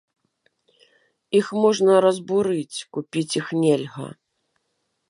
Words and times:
Іх 1.39 1.47
можна 1.65 1.91
разбурыць, 2.07 2.83
купіць 2.99 3.31
іх 3.43 3.47
нельга. 3.67 4.07